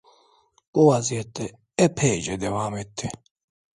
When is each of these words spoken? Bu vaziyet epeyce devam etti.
Bu 0.75 0.87
vaziyet 0.87 1.55
epeyce 1.77 2.41
devam 2.41 2.77
etti. 2.77 3.09